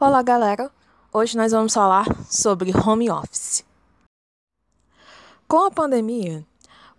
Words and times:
Olá, 0.00 0.22
galera! 0.22 0.70
Hoje 1.12 1.36
nós 1.36 1.50
vamos 1.50 1.74
falar 1.74 2.06
sobre 2.30 2.70
home 2.70 3.10
office. 3.10 3.64
Com 5.48 5.66
a 5.66 5.72
pandemia, 5.72 6.46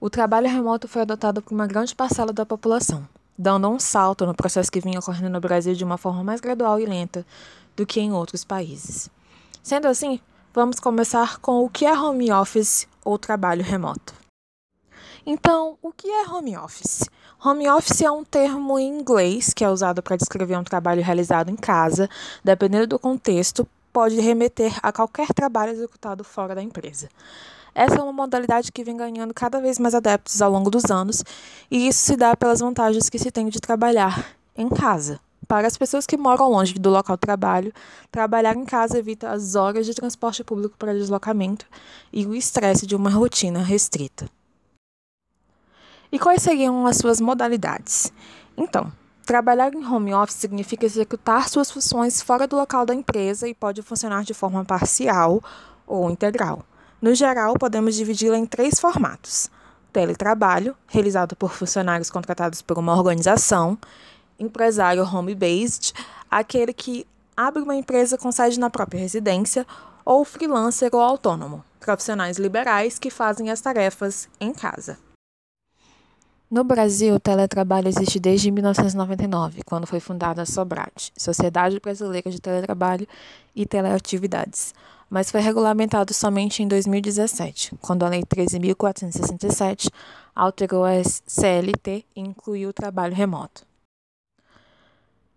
o 0.01 0.09
trabalho 0.09 0.49
remoto 0.49 0.85
foi 0.85 1.03
adotado 1.03 1.41
por 1.41 1.53
uma 1.53 1.65
grande 1.65 1.95
parcela 1.95 2.33
da 2.33 2.45
população, 2.45 3.07
dando 3.37 3.69
um 3.69 3.79
salto 3.79 4.25
no 4.25 4.35
processo 4.35 4.69
que 4.69 4.81
vinha 4.81 4.99
ocorrendo 4.99 5.29
no 5.29 5.39
Brasil 5.39 5.73
de 5.75 5.83
uma 5.85 5.97
forma 5.97 6.25
mais 6.25 6.41
gradual 6.41 6.77
e 6.77 6.85
lenta 6.85 7.25
do 7.73 7.85
que 7.85 8.01
em 8.01 8.11
outros 8.11 8.43
países. 8.43 9.09
Sendo 9.63 9.87
assim, 9.87 10.19
vamos 10.53 10.77
começar 10.77 11.39
com 11.39 11.63
o 11.63 11.69
que 11.69 11.85
é 11.85 11.97
home 11.97 12.29
office 12.33 12.85
ou 13.05 13.17
trabalho 13.17 13.63
remoto. 13.63 14.13
Então, 15.25 15.77
o 15.81 15.91
que 15.91 16.07
é 16.07 16.27
home 16.29 16.57
office? 16.57 17.03
Home 17.43 17.69
office 17.69 18.01
é 18.01 18.11
um 18.11 18.23
termo 18.23 18.79
em 18.79 18.87
inglês 18.87 19.53
que 19.53 19.63
é 19.63 19.69
usado 19.69 20.01
para 20.01 20.15
descrever 20.15 20.57
um 20.57 20.63
trabalho 20.63 21.03
realizado 21.03 21.49
em 21.49 21.55
casa, 21.55 22.09
dependendo 22.43 22.87
do 22.87 22.99
contexto, 22.99 23.67
pode 23.91 24.19
remeter 24.19 24.77
a 24.81 24.91
qualquer 24.91 25.33
trabalho 25.33 25.71
executado 25.71 26.23
fora 26.23 26.55
da 26.55 26.61
empresa. 26.61 27.09
Essa 27.73 27.95
é 27.95 28.01
uma 28.01 28.13
modalidade 28.13 28.71
que 28.71 28.83
vem 28.83 28.97
ganhando 28.97 29.33
cada 29.33 29.61
vez 29.61 29.79
mais 29.79 29.93
adeptos 29.93 30.41
ao 30.41 30.51
longo 30.51 30.69
dos 30.69 30.89
anos, 30.91 31.23
e 31.69 31.87
isso 31.87 31.99
se 31.99 32.15
dá 32.15 32.35
pelas 32.35 32.59
vantagens 32.59 33.09
que 33.09 33.19
se 33.19 33.31
tem 33.31 33.47
de 33.49 33.59
trabalhar 33.59 34.35
em 34.55 34.67
casa. 34.69 35.19
Para 35.47 35.67
as 35.67 35.77
pessoas 35.77 36.05
que 36.05 36.17
moram 36.17 36.49
longe 36.49 36.73
do 36.75 36.89
local 36.89 37.15
de 37.15 37.21
trabalho, 37.21 37.73
trabalhar 38.11 38.55
em 38.55 38.65
casa 38.65 38.99
evita 38.99 39.31
as 39.31 39.55
horas 39.55 39.85
de 39.85 39.93
transporte 39.93 40.43
público 40.43 40.75
para 40.77 40.93
deslocamento 40.93 41.65
e 42.13 42.25
o 42.25 42.35
estresse 42.35 42.85
de 42.85 42.95
uma 42.95 43.09
rotina 43.09 43.63
restrita. 43.63 44.29
E 46.11 46.17
quais 46.17 46.41
seriam 46.41 46.87
as 46.87 46.97
suas 46.97 47.21
modalidades? 47.21 48.11
Então, 48.57 48.91
trabalhar 49.25 49.71
em 49.73 49.85
home 49.85 50.11
office 50.11 50.37
significa 50.37 50.83
executar 50.83 51.47
suas 51.47 51.69
funções 51.69 52.19
fora 52.19 52.47
do 52.47 52.55
local 52.55 52.83
da 52.83 52.95
empresa 52.95 53.47
e 53.47 53.53
pode 53.53 53.83
funcionar 53.83 54.23
de 54.23 54.33
forma 54.33 54.65
parcial 54.65 55.39
ou 55.85 56.09
integral. 56.09 56.65
No 56.99 57.13
geral, 57.13 57.53
podemos 57.53 57.95
dividi-la 57.95 58.39
em 58.39 58.45
três 58.47 58.79
formatos: 58.79 59.51
teletrabalho, 59.93 60.75
realizado 60.87 61.35
por 61.35 61.53
funcionários 61.53 62.09
contratados 62.09 62.63
por 62.63 62.79
uma 62.79 62.95
organização, 62.95 63.77
empresário 64.39 65.03
home-based, 65.03 65.93
aquele 66.29 66.73
que 66.73 67.05
abre 67.37 67.61
uma 67.61 67.75
empresa 67.75 68.17
com 68.17 68.31
sede 68.31 68.59
na 68.59 68.71
própria 68.71 68.99
residência, 68.99 69.65
ou 70.03 70.25
freelancer 70.25 70.89
ou 70.91 71.01
autônomo, 71.01 71.63
profissionais 71.79 72.39
liberais 72.39 72.97
que 72.97 73.11
fazem 73.11 73.51
as 73.51 73.61
tarefas 73.61 74.27
em 74.41 74.51
casa. 74.51 74.97
No 76.51 76.63
Brasil, 76.63 77.13
o 77.13 77.19
teletrabalho 77.19 77.89
existe 77.89 78.19
desde 78.19 78.49
1999, 78.49 79.61
quando 79.63 79.85
foi 79.85 79.99
fundada 79.99 80.41
a 80.41 80.47
SOBRAD, 80.47 81.11
Sociedade 81.15 81.79
Brasileira 81.79 82.31
de 82.31 82.41
Teletrabalho 82.41 83.07
e 83.55 83.67
Teleatividades, 83.67 84.73
mas 85.11 85.29
foi 85.29 85.41
regulamentado 85.41 86.11
somente 86.11 86.63
em 86.63 86.67
2017, 86.67 87.75
quando 87.79 88.03
a 88.03 88.09
Lei 88.09 88.23
13.467 88.23 89.91
alterou 90.35 90.85
a 90.85 91.03
CLT 91.03 92.03
e 92.15 92.19
incluiu 92.19 92.69
o 92.69 92.73
trabalho 92.73 93.13
remoto. 93.13 93.68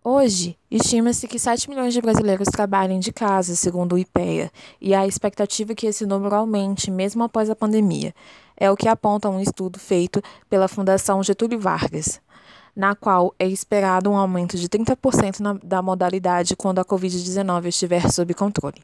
Hoje, 0.04 0.58
estima-se 0.68 1.28
que 1.28 1.38
7 1.38 1.70
milhões 1.70 1.94
de 1.94 2.00
brasileiros 2.00 2.48
trabalhem 2.48 2.98
de 2.98 3.12
casa, 3.12 3.54
segundo 3.54 3.92
o 3.92 3.98
IPEA, 3.98 4.50
e 4.80 4.96
há 4.96 5.06
expectativa 5.06 5.76
que 5.76 5.86
esse 5.86 6.04
número 6.04 6.34
aumente 6.34 6.90
mesmo 6.90 7.22
após 7.22 7.48
a 7.48 7.54
pandemia. 7.54 8.12
É 8.56 8.68
o 8.68 8.76
que 8.76 8.88
aponta 8.88 9.28
um 9.28 9.38
estudo 9.38 9.78
feito 9.78 10.20
pela 10.50 10.66
Fundação 10.66 11.22
Getúlio 11.22 11.60
Vargas, 11.60 12.20
na 12.74 12.96
qual 12.96 13.32
é 13.38 13.46
esperado 13.46 14.10
um 14.10 14.16
aumento 14.16 14.56
de 14.56 14.68
30% 14.68 15.38
na, 15.38 15.52
da 15.62 15.80
modalidade 15.80 16.56
quando 16.56 16.80
a 16.80 16.84
Covid-19 16.84 17.66
estiver 17.66 18.10
sob 18.10 18.34
controle. 18.34 18.82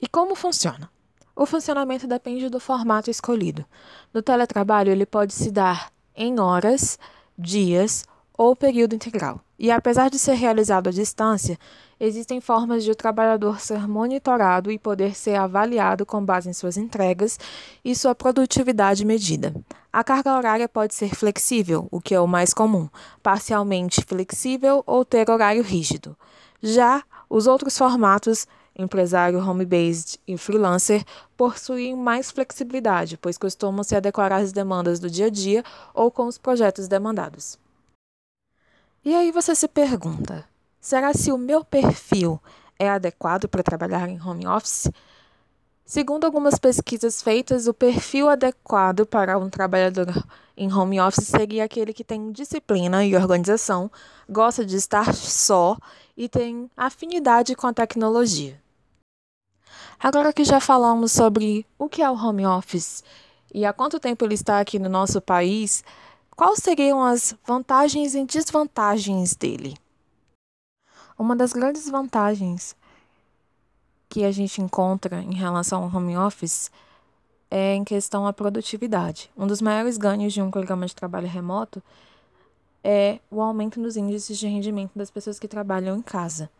E 0.00 0.08
como 0.08 0.34
funciona? 0.34 0.90
O 1.36 1.44
funcionamento 1.44 2.06
depende 2.06 2.48
do 2.48 2.58
formato 2.58 3.10
escolhido. 3.10 3.66
No 4.14 4.22
teletrabalho, 4.22 4.90
ele 4.90 5.04
pode 5.04 5.34
se 5.34 5.50
dar 5.50 5.92
em 6.16 6.40
horas, 6.40 6.98
dias 7.38 8.06
ou 8.42 8.56
período 8.56 8.96
integral. 8.96 9.40
E 9.56 9.70
apesar 9.70 10.10
de 10.10 10.18
ser 10.18 10.32
realizado 10.32 10.88
à 10.88 10.90
distância, 10.90 11.56
existem 12.00 12.40
formas 12.40 12.82
de 12.82 12.90
o 12.90 12.94
trabalhador 12.94 13.60
ser 13.60 13.86
monitorado 13.86 14.72
e 14.72 14.78
poder 14.80 15.14
ser 15.14 15.36
avaliado 15.36 16.04
com 16.04 16.24
base 16.24 16.50
em 16.50 16.52
suas 16.52 16.76
entregas 16.76 17.38
e 17.84 17.94
sua 17.94 18.16
produtividade 18.16 19.04
medida. 19.04 19.54
A 19.92 20.02
carga 20.02 20.36
horária 20.36 20.68
pode 20.68 20.92
ser 20.92 21.14
flexível, 21.14 21.86
o 21.88 22.00
que 22.00 22.16
é 22.16 22.20
o 22.20 22.26
mais 22.26 22.52
comum, 22.52 22.88
parcialmente 23.22 24.02
flexível 24.04 24.82
ou 24.86 25.04
ter 25.04 25.30
horário 25.30 25.62
rígido. 25.62 26.16
Já 26.60 27.04
os 27.30 27.46
outros 27.46 27.78
formatos 27.78 28.44
empresário 28.76 29.38
home-based 29.38 30.18
e 30.26 30.36
freelancer 30.36 31.04
possuem 31.36 31.94
mais 31.94 32.30
flexibilidade, 32.30 33.16
pois 33.18 33.38
costumam 33.38 33.84
se 33.84 33.94
adequar 33.94 34.32
às 34.32 34.50
demandas 34.50 34.98
do 34.98 35.08
dia 35.08 35.26
a 35.26 35.30
dia 35.30 35.62
ou 35.94 36.10
com 36.10 36.26
os 36.26 36.38
projetos 36.38 36.88
demandados. 36.88 37.61
E 39.04 39.16
aí 39.16 39.32
você 39.32 39.52
se 39.54 39.66
pergunta: 39.66 40.46
será 40.80 41.12
se 41.12 41.32
o 41.32 41.38
meu 41.38 41.64
perfil 41.64 42.40
é 42.78 42.88
adequado 42.88 43.48
para 43.48 43.62
trabalhar 43.62 44.08
em 44.08 44.20
home 44.20 44.46
office? 44.46 44.88
Segundo 45.84 46.24
algumas 46.24 46.56
pesquisas 46.56 47.20
feitas, 47.20 47.66
o 47.66 47.74
perfil 47.74 48.28
adequado 48.28 49.04
para 49.04 49.36
um 49.36 49.50
trabalhador 49.50 50.06
em 50.56 50.72
home 50.72 51.00
office 51.00 51.26
seria 51.26 51.64
aquele 51.64 51.92
que 51.92 52.04
tem 52.04 52.30
disciplina 52.30 53.04
e 53.04 53.16
organização, 53.16 53.90
gosta 54.30 54.64
de 54.64 54.76
estar 54.76 55.12
só 55.12 55.76
e 56.16 56.28
tem 56.28 56.70
afinidade 56.76 57.56
com 57.56 57.66
a 57.66 57.72
tecnologia. 57.72 58.62
Agora 59.98 60.32
que 60.32 60.44
já 60.44 60.60
falamos 60.60 61.10
sobre 61.10 61.66
o 61.76 61.88
que 61.88 62.02
é 62.02 62.08
o 62.08 62.14
home 62.14 62.46
office 62.46 63.02
e 63.52 63.66
há 63.66 63.72
quanto 63.72 64.00
tempo 64.00 64.24
ele 64.24 64.34
está 64.34 64.60
aqui 64.60 64.78
no 64.78 64.88
nosso 64.88 65.20
país, 65.20 65.84
Quais 66.34 66.60
seriam 66.60 67.02
as 67.02 67.36
vantagens 67.46 68.14
e 68.14 68.24
desvantagens 68.24 69.36
dele? 69.36 69.76
Uma 71.18 71.36
das 71.36 71.52
grandes 71.52 71.88
vantagens 71.90 72.74
que 74.08 74.24
a 74.24 74.32
gente 74.32 74.60
encontra 74.62 75.20
em 75.22 75.34
relação 75.34 75.82
ao 75.82 75.94
home 75.94 76.16
office 76.16 76.70
é 77.50 77.74
em 77.74 77.84
questão 77.84 78.26
à 78.26 78.32
produtividade. 78.32 79.30
Um 79.36 79.46
dos 79.46 79.60
maiores 79.60 79.98
ganhos 79.98 80.32
de 80.32 80.40
um 80.40 80.50
programa 80.50 80.86
de 80.86 80.94
trabalho 80.96 81.28
remoto 81.28 81.82
é 82.82 83.20
o 83.30 83.42
aumento 83.42 83.78
nos 83.78 83.98
índices 83.98 84.38
de 84.38 84.46
rendimento 84.46 84.92
das 84.96 85.10
pessoas 85.10 85.38
que 85.38 85.46
trabalham 85.46 85.98
em 85.98 86.02
casa. 86.02 86.50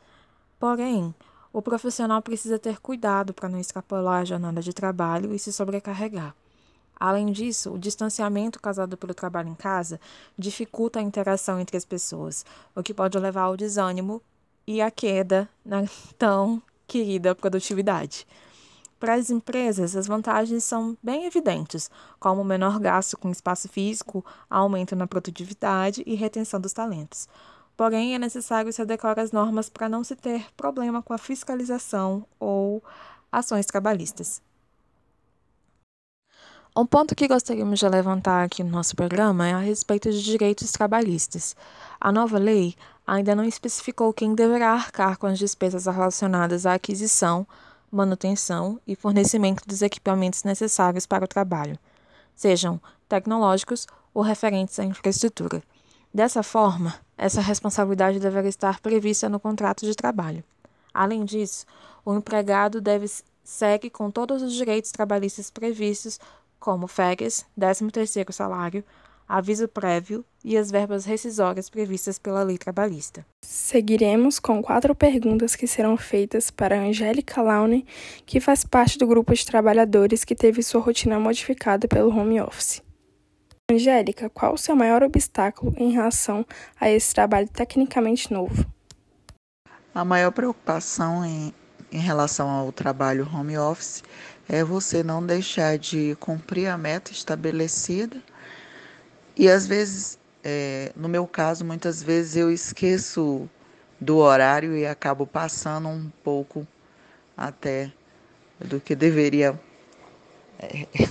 Porém, 0.61 1.15
o 1.51 1.63
profissional 1.63 2.21
precisa 2.21 2.59
ter 2.59 2.79
cuidado 2.79 3.33
para 3.33 3.49
não 3.49 3.59
extrapolar 3.59 4.21
a 4.21 4.25
jornada 4.27 4.61
de 4.61 4.73
trabalho 4.75 5.35
e 5.35 5.39
se 5.39 5.51
sobrecarregar. 5.51 6.35
Além 6.99 7.33
disso, 7.33 7.73
o 7.73 7.79
distanciamento 7.79 8.61
causado 8.61 8.97
pelo 8.97 9.15
trabalho 9.15 9.49
em 9.49 9.55
casa 9.55 10.01
dificulta 10.39 10.99
a 10.99 11.03
interação 11.03 11.59
entre 11.59 11.77
as 11.77 11.85
pessoas, 11.85 12.45
o 12.75 12.83
que 12.83 12.95
pode 12.95 13.19
levar 13.19 13.43
ao 13.43 13.57
desânimo 13.57 14.23
e 14.67 14.81
à 14.81 14.91
queda 14.91 15.49
na 15.65 15.85
tão 16.19 16.63
querida 16.87 17.35
produtividade. 17.35 18.27
Para 19.01 19.15
as 19.15 19.31
empresas, 19.31 19.97
as 19.97 20.07
vantagens 20.07 20.63
são 20.63 20.97
bem 21.03 21.25
evidentes, 21.25 21.91
como 22.21 22.45
menor 22.45 22.79
gasto 22.79 23.19
com 23.19 23.33
espaço 23.33 23.69
físico, 23.69 24.25
aumento 24.49 24.95
na 24.95 25.09
produtividade 25.09 26.05
e 26.07 26.15
retenção 26.15 26.61
dos 26.61 26.73
talentos. 26.73 27.29
Porém, 27.77 28.15
é 28.15 28.19
necessário 28.19 28.73
se 28.73 28.81
adequar 28.81 29.19
às 29.19 29.33
normas 29.33 29.69
para 29.69 29.89
não 29.89 30.05
se 30.05 30.15
ter 30.15 30.47
problema 30.57 31.03
com 31.03 31.13
a 31.13 31.19
fiscalização 31.19 32.25
ou 32.39 32.81
ações 33.33 33.67
trabalhistas. 33.67 34.41
Um 36.75 36.87
ponto 36.87 37.15
que 37.15 37.29
gostaríamos 37.29 37.81
de 37.81 37.87
levantar 37.87 38.45
aqui 38.45 38.65
no 38.65 38.71
nosso 38.71 38.97
programa 38.97 39.47
é 39.47 39.53
a 39.53 39.59
respeito 39.59 40.11
de 40.11 40.23
direitos 40.23 40.73
trabalhistas. 40.73 41.55
A 42.01 42.11
nova 42.11 42.39
lei 42.39 42.75
ainda 43.07 43.37
não 43.37 43.45
especificou 43.45 44.11
quem 44.11 44.35
deverá 44.35 44.73
arcar 44.73 45.19
com 45.19 45.27
as 45.27 45.39
despesas 45.39 45.85
relacionadas 45.85 46.65
à 46.65 46.73
aquisição, 46.73 47.47
manutenção 47.91 48.81
e 48.87 48.97
fornecimento 48.97 49.69
dos 49.69 49.83
equipamentos 49.83 50.45
necessários 50.45 51.05
para 51.05 51.27
o 51.27 51.29
trabalho, 51.29 51.79
sejam 52.35 52.81
tecnológicos 53.07 53.87
ou 54.15 54.23
referentes 54.23 54.79
à 54.79 54.85
infraestrutura. 54.85 55.63
Dessa 56.13 56.43
forma, 56.43 56.95
essa 57.19 57.43
responsabilidade 57.43 58.19
deverá 58.19 58.49
estar 58.49 58.81
prevista 58.81 59.29
no 59.29 59.39
contrato 59.39 59.85
de 59.85 59.95
trabalho. 59.95 60.43
Além 60.95 61.23
disso, 61.27 61.67
o 62.03 62.15
empregado 62.15 62.81
deve 62.81 63.11
segue 63.45 63.91
com 63.91 64.11
todos 64.11 64.43
os 64.43 64.53
direitos 64.53 64.93
trabalhistas 64.93 65.51
previstos 65.51 66.19
como 66.63 66.87
férias, 66.87 67.45
13º 67.59 68.31
salário, 68.31 68.85
aviso 69.29 69.67
prévio 69.67 70.25
e 70.45 70.57
as 70.57 70.71
verbas 70.71 71.05
rescisórias 71.05 71.69
previstas 71.69 72.21
pela 72.21 72.45
lei 72.45 72.57
trabalhista. 72.57 73.27
Seguiremos 73.45 74.39
com 74.39 74.63
quatro 74.63 74.95
perguntas 74.95 75.57
que 75.57 75.67
serão 75.67 75.97
feitas 75.97 76.53
para 76.53 76.79
Angélica 76.79 77.43
Laune, 77.43 77.85
que 78.25 78.39
faz 78.39 78.65
parte 78.65 78.97
do 78.97 79.09
grupo 79.09 79.35
de 79.35 79.45
trabalhadores 79.45 80.23
que 80.23 80.37
teve 80.37 80.63
sua 80.63 80.81
rotina 80.81 81.19
modificada 81.19 81.89
pelo 81.89 82.17
home 82.17 82.41
office. 82.41 82.81
Angélica, 83.69 84.31
qual 84.31 84.55
o 84.55 84.59
seu 84.59 84.77
maior 84.77 85.03
obstáculo 85.03 85.75
em 85.77 85.91
relação 85.91 86.47
a 86.81 86.89
esse 86.89 87.13
trabalho 87.13 87.49
tecnicamente 87.49 88.33
novo? 88.33 88.65
A 89.93 90.05
maior 90.05 90.31
preocupação 90.31 91.25
em, 91.25 91.53
em 91.91 91.99
relação 91.99 92.49
ao 92.49 92.71
trabalho 92.71 93.29
home 93.35 93.59
office 93.59 94.05
é 94.49 94.63
você 94.65 95.03
não 95.03 95.25
deixar 95.25 95.79
de 95.79 96.17
cumprir 96.21 96.69
a 96.69 96.77
meta 96.77 97.13
estabelecida 97.13 98.23
e 99.37 99.49
às 99.49 99.67
vezes, 99.67 100.19
é, 100.45 100.93
no 100.95 101.09
meu 101.09 101.27
caso, 101.27 101.65
muitas 101.65 102.03
vezes 102.03 102.37
eu 102.37 102.53
esqueço 102.53 103.49
do 103.99 104.19
horário 104.19 104.77
e 104.77 104.87
acabo 104.87 105.27
passando 105.27 105.89
um 105.89 106.11
pouco 106.23 106.67
até 107.37 107.91
do 108.61 108.79
que 108.79 108.95
deveria 108.95 109.59
é, 110.59 110.87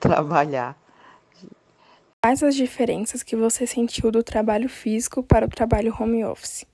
trabalhar. 0.00 0.76
Quais 2.22 2.42
as 2.42 2.54
diferenças 2.54 3.22
que 3.22 3.36
você 3.36 3.66
sentiu 3.66 4.10
do 4.10 4.22
trabalho 4.22 4.68
físico 4.68 5.22
para 5.22 5.46
o 5.46 5.48
trabalho 5.48 5.94
home 5.98 6.24
office? 6.24 6.66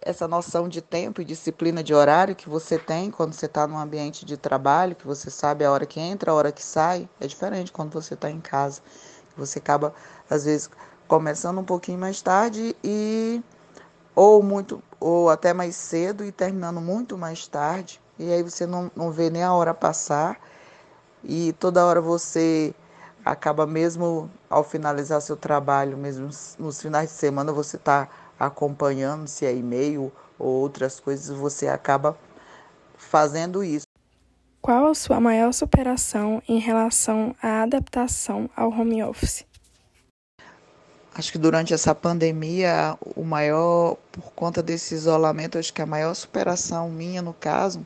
Essa 0.00 0.28
noção 0.28 0.68
de 0.68 0.80
tempo 0.80 1.20
e 1.20 1.24
disciplina 1.24 1.82
de 1.82 1.92
horário 1.92 2.36
que 2.36 2.48
você 2.48 2.78
tem 2.78 3.10
quando 3.10 3.32
você 3.32 3.46
está 3.46 3.66
num 3.66 3.78
ambiente 3.78 4.24
de 4.24 4.36
trabalho, 4.36 4.94
que 4.94 5.06
você 5.06 5.30
sabe 5.30 5.64
a 5.64 5.72
hora 5.72 5.84
que 5.84 5.98
entra, 5.98 6.30
a 6.30 6.34
hora 6.34 6.52
que 6.52 6.62
sai, 6.62 7.08
é 7.20 7.26
diferente 7.26 7.72
quando 7.72 7.92
você 7.92 8.14
está 8.14 8.30
em 8.30 8.40
casa. 8.40 8.80
Você 9.36 9.58
acaba, 9.58 9.92
às 10.28 10.44
vezes, 10.44 10.70
começando 11.08 11.58
um 11.58 11.64
pouquinho 11.64 11.98
mais 11.98 12.22
tarde 12.22 12.76
e 12.84 13.42
ou 14.14 14.42
muito 14.42 14.82
ou 15.00 15.30
até 15.30 15.52
mais 15.52 15.74
cedo 15.74 16.24
e 16.24 16.30
terminando 16.30 16.80
muito 16.80 17.18
mais 17.18 17.46
tarde. 17.48 18.00
E 18.18 18.30
aí 18.32 18.42
você 18.42 18.66
não, 18.66 18.90
não 18.94 19.10
vê 19.10 19.30
nem 19.30 19.42
a 19.42 19.52
hora 19.52 19.74
passar. 19.74 20.38
E 21.24 21.52
toda 21.54 21.84
hora 21.84 22.00
você 22.00 22.74
acaba 23.24 23.66
mesmo 23.66 24.30
ao 24.48 24.62
finalizar 24.62 25.20
seu 25.20 25.36
trabalho, 25.36 25.96
mesmo 25.96 26.28
nos 26.58 26.80
finais 26.80 27.10
de 27.10 27.16
semana, 27.16 27.52
você 27.52 27.76
está 27.76 28.08
acompanhando 28.40 29.28
se 29.28 29.44
é 29.44 29.54
e-mail 29.54 30.10
ou 30.38 30.48
outras 30.48 30.98
coisas, 30.98 31.36
você 31.36 31.68
acaba 31.68 32.18
fazendo 32.96 33.62
isso. 33.62 33.86
Qual 34.62 34.86
a 34.86 34.94
sua 34.94 35.20
maior 35.20 35.52
superação 35.52 36.42
em 36.48 36.58
relação 36.58 37.34
à 37.42 37.62
adaptação 37.62 38.48
ao 38.56 38.70
home 38.70 39.02
office? 39.02 39.44
Acho 41.14 41.32
que 41.32 41.38
durante 41.38 41.74
essa 41.74 41.94
pandemia, 41.94 42.96
o 43.14 43.24
maior, 43.24 43.96
por 44.12 44.32
conta 44.32 44.62
desse 44.62 44.94
isolamento, 44.94 45.58
acho 45.58 45.72
que 45.72 45.82
a 45.82 45.86
maior 45.86 46.14
superação 46.14 46.88
minha, 46.88 47.20
no 47.20 47.34
caso, 47.34 47.84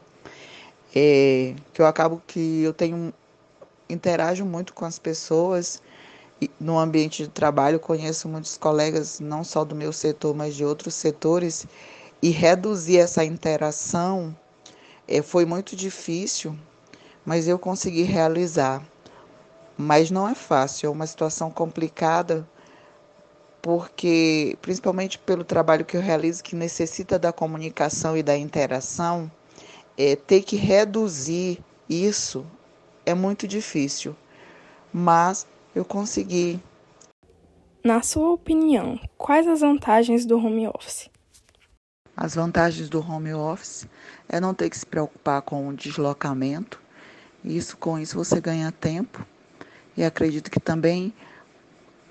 é 0.94 1.54
que 1.72 1.80
eu 1.80 1.86
acabo 1.86 2.22
que 2.26 2.62
eu 2.62 2.72
tenho 2.72 3.12
interajo 3.88 4.44
muito 4.44 4.72
com 4.74 4.84
as 4.84 4.98
pessoas 4.98 5.82
no 6.58 6.78
ambiente 6.78 7.24
de 7.24 7.28
trabalho, 7.28 7.80
conheço 7.80 8.28
muitos 8.28 8.56
colegas, 8.56 9.20
não 9.20 9.44
só 9.44 9.64
do 9.64 9.74
meu 9.74 9.92
setor, 9.92 10.34
mas 10.34 10.54
de 10.54 10.64
outros 10.64 10.94
setores, 10.94 11.66
e 12.22 12.30
reduzir 12.30 12.98
essa 12.98 13.24
interação 13.24 14.34
é, 15.06 15.20
foi 15.22 15.44
muito 15.44 15.76
difícil, 15.76 16.56
mas 17.24 17.46
eu 17.46 17.58
consegui 17.58 18.02
realizar. 18.02 18.82
Mas 19.76 20.10
não 20.10 20.28
é 20.28 20.34
fácil, 20.34 20.86
é 20.86 20.90
uma 20.90 21.06
situação 21.06 21.50
complicada, 21.50 22.48
porque, 23.60 24.56
principalmente 24.62 25.18
pelo 25.18 25.42
trabalho 25.42 25.84
que 25.84 25.96
eu 25.96 26.00
realizo, 26.00 26.44
que 26.44 26.54
necessita 26.54 27.18
da 27.18 27.32
comunicação 27.32 28.16
e 28.16 28.22
da 28.22 28.36
interação, 28.36 29.30
é, 29.96 30.16
ter 30.16 30.42
que 30.42 30.56
reduzir 30.56 31.62
isso 31.88 32.46
é 33.04 33.14
muito 33.14 33.46
difícil, 33.46 34.16
mas 34.92 35.46
eu 35.74 35.84
consegui. 35.84 36.60
Na 37.84 38.02
sua 38.02 38.30
opinião, 38.30 38.98
quais 39.18 39.46
as 39.46 39.60
vantagens 39.60 40.24
do 40.24 40.38
home 40.38 40.66
office? 40.68 41.10
As 42.16 42.34
vantagens 42.34 42.88
do 42.88 43.00
home 43.00 43.34
office 43.34 43.86
é 44.28 44.40
não 44.40 44.54
ter 44.54 44.70
que 44.70 44.78
se 44.78 44.86
preocupar 44.86 45.42
com 45.42 45.68
o 45.68 45.74
deslocamento. 45.74 46.80
Isso 47.44 47.76
com 47.76 47.98
isso 47.98 48.16
você 48.16 48.40
ganha 48.40 48.70
tempo 48.72 49.26
e 49.96 50.04
acredito 50.04 50.50
que 50.50 50.60
também 50.60 51.12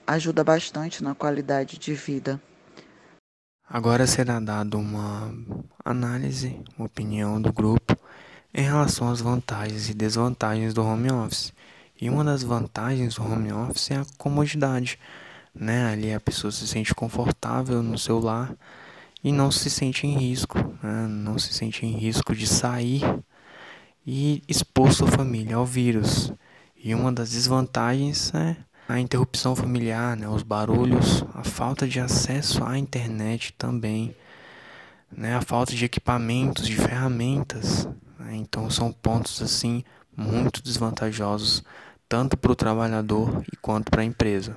ajuda 0.06 0.44
bastante 0.44 1.04
na 1.04 1.16
qualidade 1.16 1.77
de 1.77 1.94
vida. 1.94 2.39
Agora 3.68 4.06
será 4.06 4.39
dado 4.39 4.77
uma 4.77 5.33
análise, 5.83 6.62
uma 6.77 6.86
opinião 6.86 7.42
do 7.42 7.51
grupo 7.51 7.98
em 8.54 8.62
relação 8.62 9.09
às 9.09 9.21
vantagens 9.21 9.89
e 9.89 9.94
desvantagens 9.94 10.74
do 10.74 10.83
home 10.83 11.12
office. 11.12 11.54
E 12.04 12.10
uma 12.10 12.22
das 12.22 12.44
vantagens 12.44 13.16
do 13.16 13.24
home 13.24 13.54
office 13.54 13.92
é 13.92 13.96
a 13.96 14.06
comodidade, 14.18 15.00
né? 15.56 15.86
Ali 15.86 16.14
a 16.14 16.20
pessoa 16.20 16.52
se 16.52 16.68
sente 16.68 16.94
confortável 16.94 17.82
no 17.82 17.98
seu 17.98 18.20
lar 18.20 18.54
e 19.24 19.32
não 19.32 19.50
se 19.50 19.70
sente 19.70 20.06
em 20.06 20.18
risco, 20.18 20.58
né? 20.84 21.08
não 21.08 21.40
se 21.40 21.54
sente 21.54 21.86
em 21.86 21.94
risco 21.94 22.36
de 22.36 22.46
sair 22.46 23.04
e 24.06 24.44
expor 24.50 24.92
sua 24.92 25.08
família 25.08 25.56
ao 25.56 25.66
vírus. 25.66 26.34
E 26.76 26.94
uma 26.94 27.10
das 27.10 27.32
desvantagens 27.32 28.34
é 28.34 28.58
a 28.86 29.00
interrupção 29.00 29.56
familiar, 29.56 30.18
né? 30.18 30.28
os 30.28 30.44
barulhos, 30.44 31.24
a 31.34 31.46
falta 31.46 31.88
de 31.88 32.02
acesso 32.02 32.66
à 32.66 32.78
internet 32.78 33.54
também, 33.54 34.14
né? 35.10 35.38
a 35.38 35.42
falta 35.42 35.74
de 35.74 35.86
equipamentos, 35.86 36.68
de 36.68 36.76
ferramentas 36.76 37.88
né? 38.24 38.36
Então 38.36 38.70
são 38.70 38.92
pontos 38.92 39.42
assim 39.42 39.84
muito 40.16 40.62
desvantajosos 40.62 41.64
tanto 42.13 42.38
para 42.38 42.51
o 42.51 42.56
trabalhador 42.56 43.44
quanto 43.60 43.89
para 43.89 44.04
a 44.04 44.06
empresa. 44.06 44.51